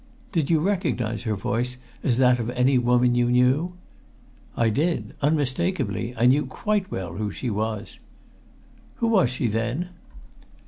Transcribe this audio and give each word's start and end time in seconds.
"Did 0.31 0.49
you 0.49 0.59
recognize 0.61 1.21
her 1.21 1.35
voice 1.35 1.77
as 2.01 2.17
that 2.17 2.39
of 2.39 2.49
any 2.49 2.79
woman 2.79 3.13
you 3.13 3.29
knew?" 3.29 3.73
"I 4.57 4.69
did 4.71 5.13
unmistakably! 5.21 6.15
I 6.17 6.25
knew 6.25 6.47
quite 6.47 6.89
well 6.89 7.17
who 7.17 7.29
she 7.29 7.51
was." 7.51 7.99
"Who 8.95 9.05
was 9.09 9.29
she, 9.29 9.45
then?" 9.45 9.89